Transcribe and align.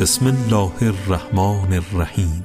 بسم 0.00 0.26
الله 0.26 0.72
الرحمن 0.82 1.72
الرحیم. 1.72 2.44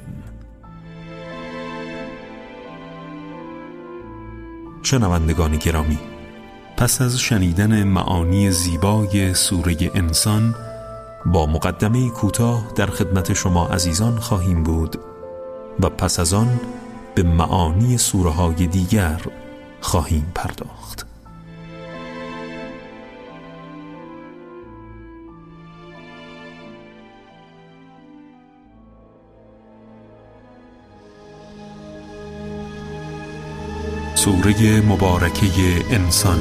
شنوندگان 4.82 5.56
گرامی 5.56 5.98
پس 6.76 7.00
از 7.00 7.18
شنیدن 7.18 7.82
معانی 7.82 8.50
زیبای 8.50 9.34
سوره 9.34 9.76
انسان 9.94 10.54
با 11.26 11.46
مقدمه 11.46 12.10
کوتاه 12.10 12.72
در 12.74 12.86
خدمت 12.86 13.32
شما 13.32 13.68
عزیزان 13.68 14.18
خواهیم 14.18 14.62
بود 14.62 14.96
و 15.80 15.90
پس 15.90 16.20
از 16.20 16.34
آن 16.34 16.60
به 17.14 17.22
معانی 17.22 17.98
سوره 17.98 18.30
های 18.30 18.66
دیگر 18.66 19.20
خواهیم 19.80 20.32
پرداخت. 20.34 21.05
سوره 34.16 34.80
مبارکه 34.80 35.46
انسان. 35.90 36.38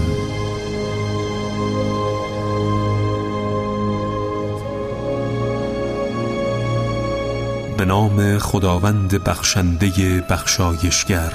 به 7.77 7.85
نام 7.85 8.38
خداوند 8.38 9.23
بخشنده 9.23 10.21
بخشایشگر. 10.29 11.31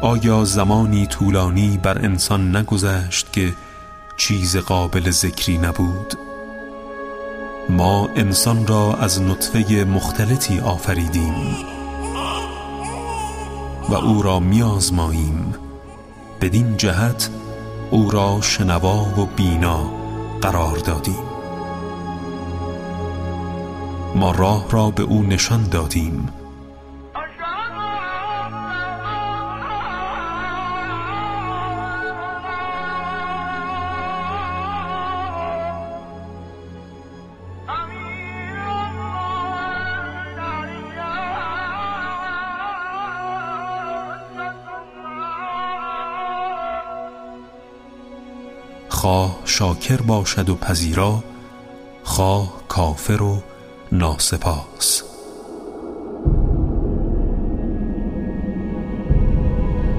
آیا 0.00 0.44
زمانی 0.44 1.06
طولانی 1.06 1.80
بر 1.82 1.98
انسان 1.98 2.56
نگذشت 2.56 3.32
که 3.32 3.54
چیز 4.16 4.56
قابل 4.56 5.10
ذکری 5.10 5.58
نبود؟ 5.58 6.14
ما 7.68 8.08
انسان 8.16 8.66
را 8.66 8.94
از 8.94 9.22
نطفه 9.22 9.84
مختلطی 9.84 10.60
آفریدیم 10.60 11.34
و 13.88 13.94
او 13.94 14.22
را 14.22 14.40
میازماییم 14.40 15.54
بدین 16.40 16.76
جهت 16.76 17.30
او 17.90 18.10
را 18.10 18.40
شنوا 18.40 19.20
و 19.20 19.26
بینا 19.36 19.90
قرار 20.40 20.76
دادیم. 20.76 21.26
ما 24.14 24.30
راه 24.30 24.66
را 24.70 24.90
به 24.90 25.02
او 25.02 25.22
نشان 25.22 25.68
دادیم. 25.68 26.28
خواه 49.06 49.38
شاکر 49.44 49.96
باشد 49.96 50.48
و 50.48 50.54
پذیرا 50.54 51.24
خواه 52.04 52.52
کافر 52.68 53.22
و 53.22 53.42
ناسپاس. 53.92 55.02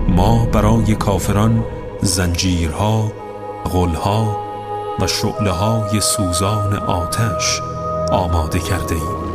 ما 0.09 0.45
برای 0.45 0.95
کافران 0.95 1.63
زنجیرها 2.01 3.11
غلها 3.73 4.39
و 4.99 5.07
شعله 5.07 5.51
های 5.51 6.01
سوزان 6.01 6.73
آتش 6.73 7.61
آماده 8.11 8.59
کرده 8.59 8.95
ایم. 8.95 9.26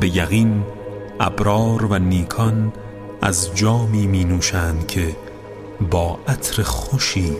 به 0.00 0.16
یقین 0.16 0.64
ابرار 1.20 1.84
و 1.84 1.98
نیکان 1.98 2.72
از 3.22 3.54
جامی 3.54 4.06
می 4.06 4.24
نوشند 4.24 4.86
که 4.86 5.16
با 5.90 6.18
عطر 6.28 6.62
خوشی 6.62 7.36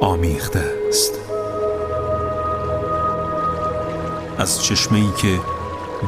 آمیخته 0.00 0.64
است. 0.88 1.12
از 4.38 4.64
چشمه 4.64 4.98
ای 4.98 5.10
که 5.18 5.40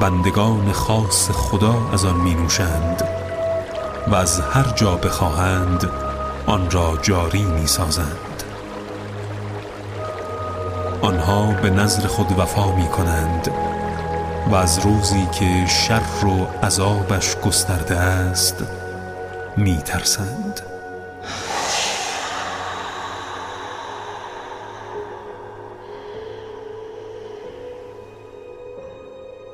بندگان 0.00 0.72
خاص 0.72 1.30
خدا 1.30 1.90
از 1.92 2.04
آن 2.04 2.16
می 2.16 2.34
نوشند 2.34 3.08
و 4.08 4.14
از 4.14 4.40
هر 4.40 4.72
جا 4.76 4.96
بخواهند 4.96 5.90
آن 6.46 6.70
را 6.70 6.98
جاری 7.02 7.44
می 7.44 7.66
سازند 7.66 8.42
آنها 11.02 11.52
به 11.62 11.70
نظر 11.70 12.06
خود 12.06 12.38
وفا 12.38 12.76
می 12.76 12.88
کنند 12.88 13.50
و 14.50 14.54
از 14.54 14.78
روزی 14.78 15.26
که 15.26 15.66
شر 15.66 16.26
و 16.26 16.46
عذابش 16.66 17.36
گسترده 17.36 17.96
است 17.96 18.64
می 19.56 19.76
ترسند 19.76 20.60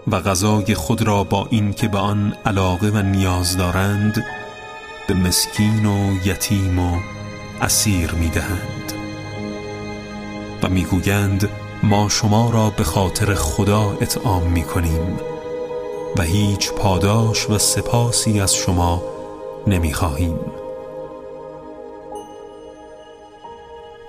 و 0.06 0.20
غذای 0.20 0.74
خود 0.74 1.02
را 1.02 1.24
با 1.24 1.46
این 1.50 1.72
که 1.72 1.88
به 1.88 1.98
آن 1.98 2.34
علاقه 2.46 2.88
و 2.88 3.02
نیاز 3.02 3.56
دارند 3.56 4.24
به 5.08 5.14
مسکین 5.14 5.86
و 5.86 6.14
یتیم 6.24 6.78
و 6.78 7.00
اسیر 7.60 8.12
می 8.12 8.28
دهند 8.28 8.92
و 10.62 10.68
می 10.68 10.84
گویند 10.84 11.48
ما 11.84 12.08
شما 12.08 12.50
را 12.50 12.70
به 12.70 12.84
خاطر 12.84 13.34
خدا 13.34 13.96
اطعام 14.00 14.42
می 14.42 14.62
کنیم 14.62 15.18
و 16.16 16.22
هیچ 16.22 16.72
پاداش 16.72 17.50
و 17.50 17.58
سپاسی 17.58 18.40
از 18.40 18.54
شما 18.54 19.02
نمی 19.66 19.92
خواهیم. 19.92 20.38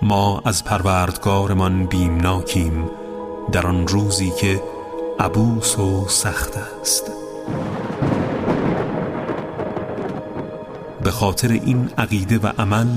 ما 0.02 0.42
از 0.44 0.64
پروردگارمان 0.64 1.86
بیمناکیم 1.86 2.90
در 3.52 3.66
آن 3.66 3.88
روزی 3.88 4.30
که 4.30 4.62
عبوس 5.20 5.78
و 5.78 6.08
سخت 6.08 6.56
است. 6.80 7.12
به 11.02 11.10
خاطر 11.10 11.48
این 11.48 11.90
عقیده 11.98 12.38
و 12.38 12.52
عمل 12.58 12.88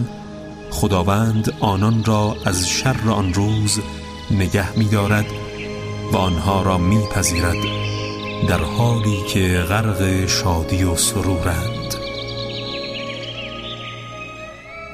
خداوند 0.71 1.53
آنان 1.59 2.03
را 2.03 2.35
از 2.45 2.67
شر 2.69 3.09
آن 3.09 3.33
روز 3.33 3.79
نگه 4.31 4.77
می 4.77 4.85
دارد 4.85 5.25
و 6.13 6.17
آنها 6.17 6.61
را 6.61 6.77
میپذیرد 6.77 7.55
در 8.49 8.57
حالی 8.57 9.21
که 9.27 9.63
غرق 9.69 10.25
شادی 10.25 10.83
و 10.83 10.95
سرورند. 10.95 11.95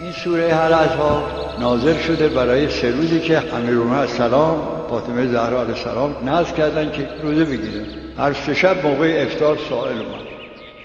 این 0.01 0.11
سوره 0.23 0.55
ها 0.97 1.23
نازل 1.59 1.97
شده 1.97 2.29
برای 2.29 2.69
سه 2.69 2.91
روزی 2.91 3.19
که 3.19 3.53
امیرالمومنین 3.55 3.99
السلام 3.99 4.61
فاطمه 4.89 5.27
زهرا 5.27 5.61
علیه 5.61 5.75
السلام 5.75 6.15
نذر 6.29 6.51
کردن 6.51 6.91
که 6.91 7.09
روزه 7.23 7.45
بگیرن. 7.45 7.85
هر 8.17 8.33
سه 8.33 8.53
شب 8.53 8.85
موقع 8.85 9.25
افتار 9.27 9.57
سائل 9.69 9.97
اومد. 9.97 10.23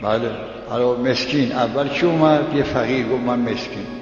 بله. 0.02 0.30
مسکین 1.10 1.52
اول 1.52 1.88
کی 1.88 2.06
اومد؟ 2.06 2.54
یه 2.54 2.62
فقیر 2.62 3.08
گفت 3.08 3.22
من 3.22 3.38
مسکین 3.38 3.97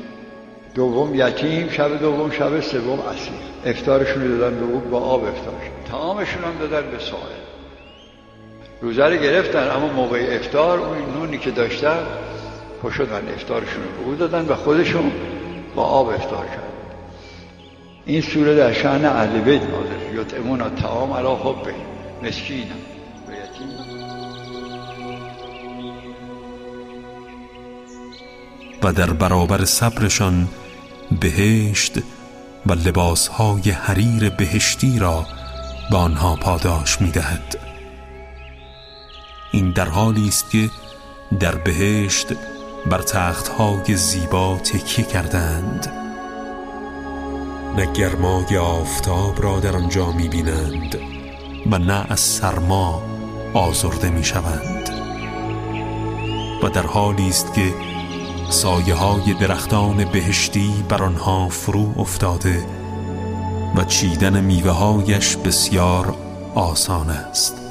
دوم 0.76 1.14
یتیم 1.14 1.68
شب 1.68 2.00
دوم 2.00 2.30
شب 2.30 2.60
سوم 2.60 3.00
اسیر. 3.00 3.32
افتارشون 3.66 4.22
رو 4.22 4.38
دادن 4.38 4.60
به 4.60 4.64
او 4.64 4.80
با 4.80 5.00
آب 5.00 5.24
افتار. 5.24 5.54
تمامشون 5.90 6.44
هم 6.44 6.58
دادن 6.60 6.90
به 6.90 6.98
سائل 6.98 7.46
روزه 8.80 9.04
رو 9.04 9.16
گرفتن 9.16 9.70
اما 9.70 9.86
موقع 9.86 10.26
افتار 10.30 10.78
اون 10.78 10.96
نونی 11.14 11.38
که 11.38 11.50
داشتن 11.50 11.98
پشدن 12.82 13.28
افتارشون 13.34 13.82
رو 13.82 14.04
به 14.04 14.06
او 14.06 14.14
دادن 14.14 14.46
و 14.48 14.54
خودشون 14.54 15.12
با 15.74 15.82
آب 15.82 16.08
افتار 16.08 16.46
کرد 16.46 16.72
این 18.06 18.20
سوره 18.20 18.54
در 18.54 18.72
شأن 18.72 19.04
اهل 19.04 19.40
بیت 19.40 19.62
نازل 19.62 20.20
یطعمون 20.20 20.60
الطعام 20.60 21.12
علی 21.12 21.36
حبه. 21.42 21.74
مسکینم. 22.22 22.66
و 23.28 23.32
یتیم. 23.32 23.96
و 28.82 28.92
در 28.92 29.10
برابر 29.10 29.64
صبرشان 29.64 30.48
بهشت 31.20 31.98
و 32.66 32.72
لباسهای 32.72 33.70
حریر 33.70 34.30
بهشتی 34.30 34.98
را 34.98 35.26
به 35.90 35.96
آنها 35.96 36.36
پاداش 36.36 37.00
می 37.00 37.10
دهد. 37.10 37.58
این 39.52 39.70
در 39.70 39.88
حالی 39.88 40.28
است 40.28 40.50
که 40.50 40.70
در 41.40 41.54
بهشت 41.54 42.26
بر 42.90 43.02
تختهای 43.02 43.96
زیبا 43.96 44.58
تکیه 44.58 45.04
کردند 45.04 45.92
نه 47.76 47.92
گرمای 47.92 48.56
آفتاب 48.56 49.42
را 49.42 49.60
در 49.60 49.76
آنجا 49.76 50.12
می 50.12 50.28
بینند 50.28 50.98
و 51.70 51.78
نه 51.78 52.06
از 52.08 52.20
سرما 52.20 53.02
آزرده 53.54 54.10
می 54.10 54.24
شوند 54.24 54.90
و 56.62 56.68
در 56.68 56.86
حالی 56.86 57.28
است 57.28 57.54
که 57.54 57.74
سایه 58.48 58.94
های 58.94 59.34
درختان 59.34 60.04
بهشتی 60.04 60.84
بر 60.88 61.02
آنها 61.02 61.48
فرو 61.48 61.94
افتاده 61.98 62.66
و 63.76 63.84
چیدن 63.84 64.40
میوه 64.40 64.70
هایش 64.70 65.36
بسیار 65.36 66.14
آسان 66.54 67.10
است. 67.10 67.62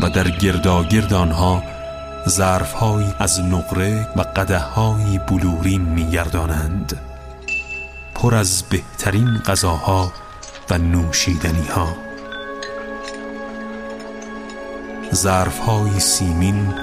و 0.00 0.10
در 0.10 0.30
گرداگرد 0.30 1.14
آنها 1.14 1.62
ظرفهایی 2.28 3.14
از 3.18 3.40
نقره 3.40 4.08
و 4.16 4.20
قدههایی 4.20 5.18
بلورین 5.18 5.82
میگردانند. 5.82 7.09
پر 8.20 8.34
از 8.34 8.62
بهترین 8.70 9.38
غذاها 9.38 10.12
و 10.70 10.78
نوشیدنی 10.78 11.66
ها 11.66 11.96
ظرفهایی 15.14 16.00
سیمین 16.00 16.74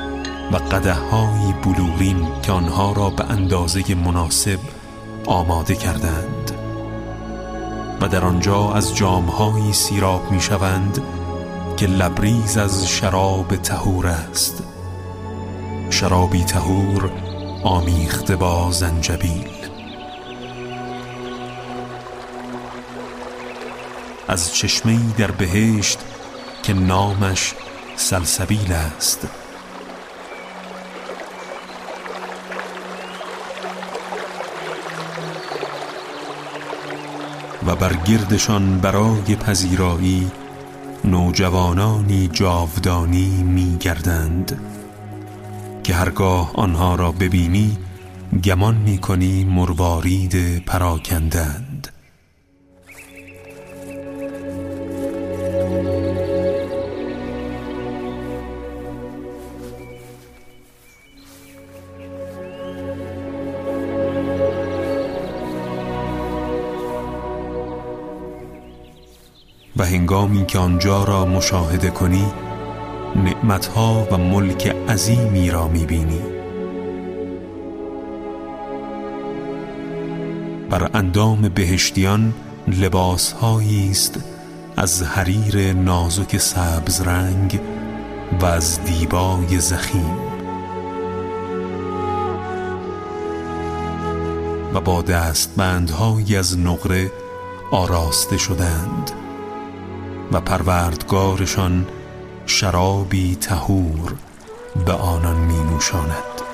و 0.51 0.57
قدههایی 0.57 1.53
بلورین 1.63 2.27
که 2.41 2.51
آنها 2.51 2.91
را 2.91 3.09
به 3.09 3.25
اندازه 3.25 3.95
مناسب 3.95 4.59
آماده 5.25 5.75
کردند 5.75 6.51
و 8.01 8.07
در 8.07 8.25
آنجا 8.25 8.73
از 8.73 8.95
جامهایی 8.95 9.73
سیراب 9.73 10.31
می 10.31 10.41
شوند 10.41 11.01
که 11.77 11.87
لبریز 11.87 12.57
از 12.57 12.87
شراب 12.87 13.55
تهور 13.55 14.07
است. 14.07 14.63
شرابی 15.89 16.43
تهور 16.43 17.11
آمیخته 17.63 18.35
با 18.35 18.71
زنجبیل. 18.71 19.56
از 24.27 24.55
چشمه 24.55 24.99
در 25.17 25.31
بهشت 25.31 25.99
که 26.63 26.73
نامش 26.73 27.53
سلسبیل 27.95 28.73
است. 28.73 29.27
و 37.67 37.75
بر 37.75 37.93
گردشان 37.93 38.79
برای 38.79 39.35
پذیرایی 39.35 40.31
نوجوانانی 41.05 42.27
جاودانی 42.33 43.43
می 43.43 43.77
گردند 43.79 44.61
که 45.83 45.93
هرگاه 45.93 46.51
آنها 46.55 46.95
را 46.95 47.11
ببینی 47.11 47.77
گمان 48.43 48.75
می 48.75 48.97
کنی 48.97 49.43
مروارید 49.43 50.65
پراکندند 50.65 51.66
و 69.77 69.85
هنگامی 69.85 70.45
که 70.45 70.59
آنجا 70.59 71.03
را 71.03 71.25
مشاهده 71.25 71.89
کنی 71.89 72.25
نعمتها 73.15 74.07
و 74.11 74.17
ملک 74.17 74.75
عظیمی 74.89 75.51
را 75.51 75.67
می‌بینی. 75.67 76.21
بر 80.69 80.89
اندام 80.93 81.41
بهشتیان 81.41 82.33
لباسهایی 82.67 83.89
است 83.91 84.19
از 84.77 85.03
حریر 85.03 85.73
نازک 85.73 86.37
سبز 86.37 87.01
رنگ 87.01 87.59
و 88.41 88.45
از 88.45 88.83
دیبای 88.83 89.59
زخیم. 89.59 90.17
و 94.73 94.81
با 94.81 95.01
دستبندهایی 95.01 96.35
از 96.35 96.59
نقره 96.59 97.11
آراسته 97.71 98.37
شدند. 98.37 99.11
و 100.31 100.41
پروردگارشان 100.41 101.87
شرابی 102.45 103.35
تهور 103.35 104.13
به 104.85 104.93
آنان 104.93 105.37
می 105.37 105.63
نوشاند 105.63 106.46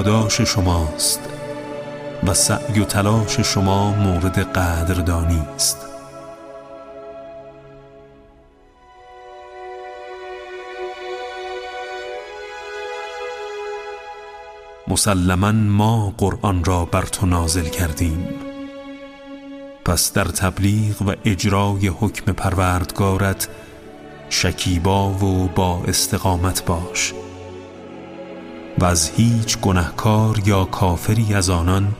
پاداش 0.00 0.40
شماست 0.40 1.20
و 2.26 2.34
سعی 2.34 2.80
و 2.80 2.84
تلاش 2.84 3.40
شما 3.40 3.90
مورد 3.90 4.38
قدردانی 4.38 5.42
است. 5.54 5.76
مسلما 14.88 15.52
ما 15.52 16.14
قرآن 16.18 16.64
را 16.64 16.84
بر 16.84 17.02
تو 17.02 17.26
نازل 17.26 17.68
کردیم. 17.68 18.28
پس 19.84 20.12
در 20.12 20.24
تبلیغ 20.24 21.02
و 21.02 21.14
اجرای 21.24 21.88
حکم 21.88 22.32
پروردگارت 22.32 23.48
شکیبا 24.30 25.10
و 25.10 25.48
با 25.48 25.82
استقامت 25.88 26.64
باش. 26.64 27.14
و 28.80 28.84
از 28.84 29.10
هیچ 29.10 29.58
گنهکار 29.58 30.48
یا 30.48 30.64
کافری 30.64 31.34
از 31.34 31.50
آنان 31.50 31.94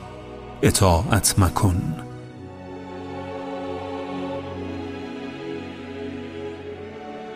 اطاعت 0.61 1.39
مکن. 1.39 1.95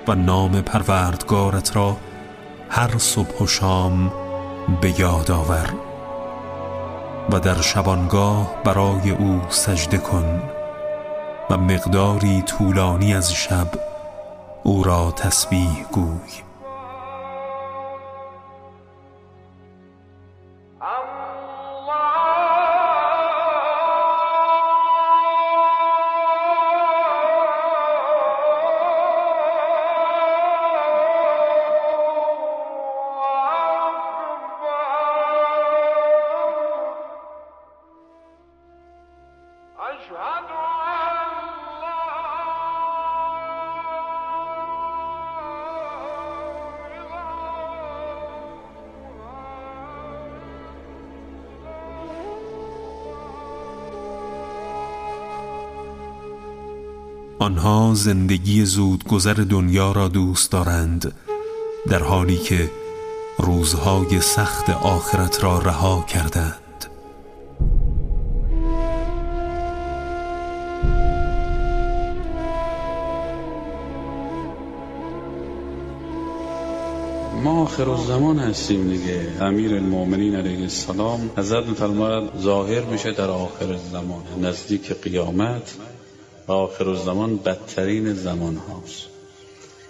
و 0.07 0.15
نام 0.15 0.61
پروردگارت 0.61 1.75
را 1.75 1.97
هر 2.69 2.97
صبح 2.97 3.43
و 3.43 3.47
شام 3.47 4.11
به 4.81 4.99
یاد 4.99 5.31
آور 5.31 5.73
و 7.29 7.39
در 7.39 7.61
شبانگاه 7.61 8.55
برای 8.63 9.11
او 9.11 9.41
سجده 9.49 9.97
کن 9.97 10.41
و 11.49 11.57
مقداری 11.57 12.41
طولانی 12.41 13.13
از 13.13 13.33
شب 13.33 13.67
او 14.63 14.83
را 14.83 15.11
تسبیح 15.11 15.85
گوی. 15.91 16.44
آنها 57.45 57.91
زندگی 57.95 58.65
زودگذر 58.65 59.33
دنیا 59.33 59.91
را 59.91 60.07
دوست 60.07 60.51
دارند 60.51 61.13
در 61.89 62.03
حالی 62.03 62.37
که 62.37 62.71
روزهای 63.37 64.21
سخت 64.21 64.69
آخرت 64.69 65.43
را 65.43 65.59
رها 65.59 66.05
کردند. 66.09 66.85
ما 77.43 77.61
آخر 77.61 77.89
الزمان 77.89 78.39
هستیم 78.39 78.89
دیگه. 78.89 79.27
امیر 79.41 79.73
المومنین 79.73 80.35
علیه 80.35 80.61
السلام 80.61 81.29
حضرت 81.37 81.65
میفرماید 81.65 82.29
ظاهر 82.39 82.81
میشه 82.81 83.11
در 83.11 83.29
آخر 83.29 83.65
الزمان 83.65 84.23
نزدیک 84.41 84.91
قیامت. 84.91 85.75
آخر 86.47 86.89
الزمان 86.89 87.37
بدترین 87.37 88.13
زمان 88.13 88.55
هاست. 88.55 89.07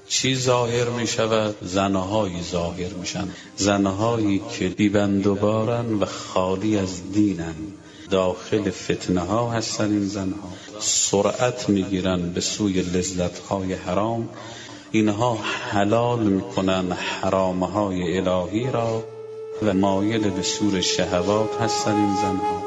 چی 0.08 0.36
ظاهر 0.36 0.90
می 0.90 1.08
شود؟ 1.08 1.56
زنهایی 1.62 2.42
ظاهر 2.52 2.94
میشن 2.94 3.28
زنهایی 3.58 4.42
که 4.52 4.70
بیبند 4.70 5.28
و 5.28 5.36
و 6.02 6.06
خالی 6.06 6.78
از 6.78 7.12
دینن. 7.12 7.56
داخل 8.10 8.70
فتنه 8.70 9.22
ها 9.22 9.52
هستن 9.52 9.92
این 9.92 10.08
زنها. 10.08 10.50
سرعت 10.80 11.70
می‌گیرن 11.70 12.30
به 12.30 12.42
سوی 12.42 12.82
لذت 12.82 13.40
های 13.40 13.74
حرام. 13.74 14.30
اینها 14.92 15.38
حلال 15.72 16.20
می‌کنن 16.20 16.92
حرام 16.92 17.64
های 17.64 18.18
الهی 18.18 18.72
را 18.72 19.04
و 19.64 19.74
مایل 19.74 20.30
به 20.30 20.42
سور 20.42 20.82
شهوات 20.82 21.62
هستن 21.62 21.96
این 21.96 22.16
زنها. 22.16 22.65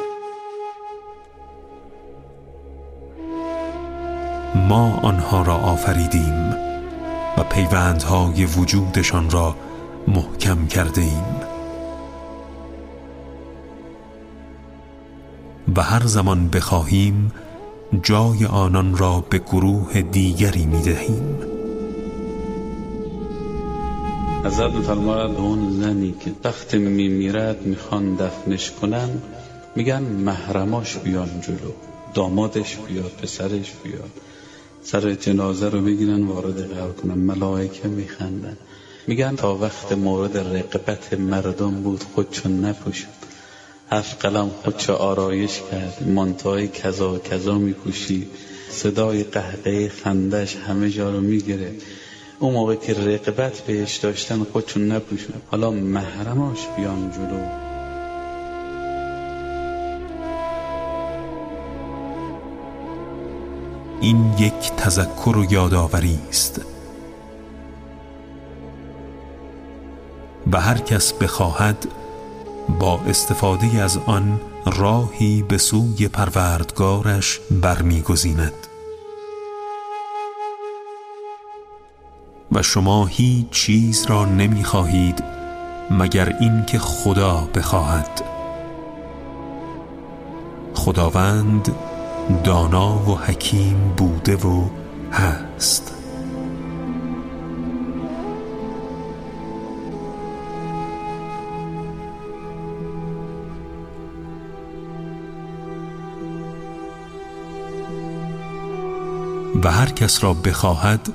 ما 4.55 5.01
آنها 5.03 5.43
را 5.43 5.55
آفریدیم 5.55 6.55
و 7.39 7.43
پیوندهای 7.43 8.45
وجودشان 8.45 9.31
را 9.31 9.57
محکم 10.09 10.67
کرده 10.67 11.01
ایم 11.01 11.37
و 15.77 15.83
هر 15.83 16.07
زمان 16.07 16.49
بخواهیم 16.49 17.33
جای 18.03 18.45
آنان 18.45 18.97
را 18.97 19.25
به 19.31 19.39
گروه 19.39 20.03
دیگری 20.03 20.67
می 20.67 20.83
دهیم 20.83 21.39
حضرت 24.45 24.73
میفرماید 24.73 25.37
اون 25.37 25.81
زنی 25.81 26.15
که 26.21 26.33
تخت 26.45 26.75
میمیرد 26.75 27.67
می‌خوان 27.67 28.15
دفنش 28.15 28.71
کنن. 28.71 29.09
میگن 29.77 30.03
محرماش 30.03 30.97
بیان 30.97 31.41
جلو 31.41 31.73
دامادش 32.15 32.77
بیاد 32.77 33.13
پسرش 33.23 33.73
بیاد. 33.85 34.11
سر 34.83 35.15
جنازه 35.15 35.69
رو 35.69 35.81
بگیرن 35.81 36.25
وارد 36.25 36.73
قبر 36.73 36.93
کنن. 36.93 37.15
ملائکه 37.15 37.89
میخندن. 37.89 38.57
میگن 39.07 39.37
تا 39.37 39.57
وقت 39.57 39.93
مورد 39.93 40.37
رقبت 40.37 41.15
مردم 41.15 41.83
بود 41.83 42.03
خودشون 42.15 42.65
نپوشد 42.65 43.07
هفت 43.91 44.27
قلم 44.27 44.51
خودشو 44.63 44.93
آرایش 44.93 45.61
کرد. 45.71 46.09
مانتای 46.09 46.69
کذا 46.69 47.19
کذا 47.19 47.59
میپوشی 47.59 48.27
صدای 48.71 49.23
قهقه 49.25 49.89
خندش 49.89 50.57
همه 50.57 50.91
جا 50.91 51.11
رو 51.11 51.21
می‌گیره. 51.21 51.73
اون 52.39 52.53
موقع 52.53 52.75
که 52.75 52.95
رقبت 52.95 53.61
بهش 53.61 53.97
داشتن 53.97 54.45
خودشون 54.45 54.93
نپوشن. 54.93 55.35
حالا 55.51 55.71
محرماش 55.71 56.59
بیان 56.77 57.13
جلو. 57.13 57.68
این 64.09 64.35
یک 64.39 64.73
تذکر 64.77 65.37
و 65.37 65.53
یادآوری 65.53 66.19
است. 66.29 66.61
و 70.53 70.61
هر 70.61 70.79
کس 70.79 71.13
بخواهد 71.13 71.89
با 72.79 73.01
استفاده 73.09 73.83
از 73.83 73.99
آن 74.07 74.41
راهی 74.67 75.43
به 75.43 75.59
سوی 75.59 76.09
پروردگارش 76.09 77.41
برمیگزیند. 77.51 78.67
و 82.53 82.63
شما 82.63 83.07
هیچ 83.07 83.51
چیز 83.51 84.07
را 84.07 84.25
نمی‌خواهید 84.25 85.25
مگر 85.91 86.37
اینکه 86.41 86.79
خدا 86.79 87.49
بخواهد. 87.55 88.23
خداوند 90.75 91.75
دانا 92.45 93.11
و 93.11 93.19
حکیم 93.19 93.95
بوده 93.97 94.37
و 94.37 94.69
هست. 95.13 95.95
و 109.65 109.71
هر 109.71 109.87
کس 109.87 110.25
را 110.25 110.35
بخواهد 110.35 111.13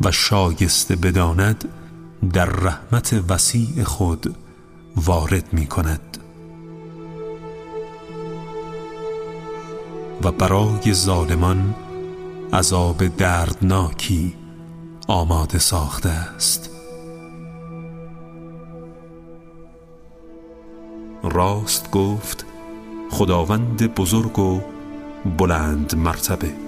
و 0.00 0.10
شایسته 0.10 0.96
بداند 0.96 1.68
در 2.32 2.44
رحمت 2.46 3.24
وسیع 3.28 3.84
خود 3.84 4.36
وارد 4.96 5.52
می 5.52 5.66
کند 5.66 6.15
و 10.26 10.30
برای 10.32 10.94
ظالمان 10.94 11.74
عذاب 12.52 13.06
دردناکی 13.06 14.34
آماده 15.08 15.58
ساخته 15.58 16.08
است. 16.08 16.70
راست 21.22 21.90
گفت 21.90 22.46
خداوند 23.10 23.94
بزرگ 23.94 24.38
و 24.38 24.60
بلند 25.38 25.96
مرتبه. 25.96 26.65